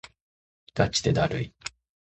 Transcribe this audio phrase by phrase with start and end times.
[0.73, 1.53] がちでだるい